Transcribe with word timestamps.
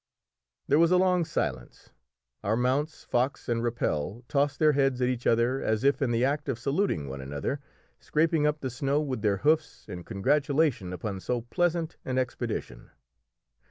There 0.67 0.79
was 0.79 0.89
a 0.89 0.97
long 0.97 1.25
silence; 1.25 1.91
our 2.43 2.55
mounts, 2.57 3.03
Fox 3.03 3.47
and 3.47 3.63
Rappel, 3.63 4.23
tossed 4.27 4.57
their 4.57 4.71
heads 4.71 4.99
at 4.99 5.09
each 5.09 5.27
other 5.27 5.61
as 5.61 5.83
if 5.83 6.01
in 6.01 6.09
the 6.09 6.25
act 6.25 6.49
of 6.49 6.57
saluting 6.57 7.07
one 7.07 7.21
another, 7.21 7.59
scraping 7.99 8.47
up 8.47 8.61
the 8.61 8.71
snow 8.71 8.99
with 8.99 9.21
their 9.21 9.37
hoofs 9.37 9.85
in 9.87 10.03
congratulation 10.03 10.91
upon 10.91 11.19
so 11.19 11.41
pleasant 11.41 11.97
an 12.03 12.17
expedition. 12.17 12.89